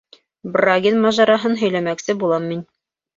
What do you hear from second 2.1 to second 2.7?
булам мин...